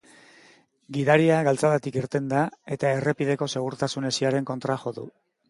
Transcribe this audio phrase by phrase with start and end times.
[0.95, 2.41] Gidaria galtzadatik irten da
[2.77, 5.07] eta errepideko segurtasun hesiaren kontra jo du.